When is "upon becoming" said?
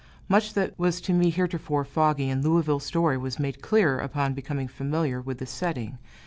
3.99-4.67